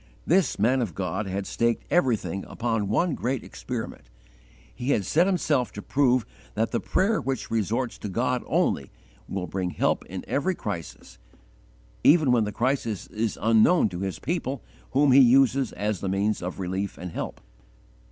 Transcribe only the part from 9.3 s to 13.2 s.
bring help in every crisis, even when the crisis